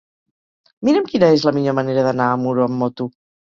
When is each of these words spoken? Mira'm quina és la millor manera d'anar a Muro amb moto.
Mira'm 0.89 1.05
quina 1.11 1.29
és 1.35 1.45
la 1.49 1.55
millor 1.59 1.77
manera 1.83 2.09
d'anar 2.09 2.33
a 2.39 2.43
Muro 2.47 2.67
amb 2.69 2.83
moto. 2.85 3.11